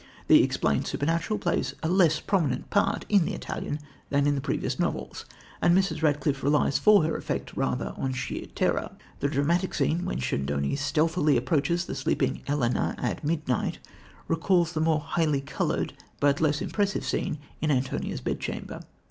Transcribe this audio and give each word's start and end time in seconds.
The 0.25 0.41
"explained 0.41 0.87
supernatural" 0.87 1.37
plays 1.37 1.75
a 1.83 1.87
less 1.87 2.19
prominent 2.21 2.71
part 2.71 3.05
in 3.07 3.23
The 3.23 3.35
Italian 3.35 3.77
than 4.09 4.25
in 4.25 4.33
the 4.33 4.41
previous 4.41 4.79
novels, 4.79 5.25
and 5.61 5.77
Mrs. 5.77 6.01
Radcliffe 6.01 6.41
relies 6.41 6.79
for 6.79 7.03
her 7.03 7.15
effect 7.15 7.55
rather 7.55 7.93
on 7.97 8.11
sheer 8.13 8.47
terror. 8.47 8.93
The 9.19 9.27
dramatic 9.27 9.75
scene 9.75 10.03
where 10.03 10.17
Schedoni 10.19 10.75
stealthily 10.75 11.37
approaches 11.37 11.85
the 11.85 11.93
sleeping 11.93 12.41
Ellena 12.47 12.95
at 12.97 13.23
midnight 13.23 13.77
recalls 14.27 14.73
the 14.73 14.81
more 14.81 15.01
highly 15.01 15.41
coloured, 15.41 15.93
but 16.19 16.41
less 16.41 16.63
impressive 16.63 17.05
scene 17.05 17.37
in 17.61 17.69
Antonia's 17.69 18.21
bedchamber. 18.21 18.81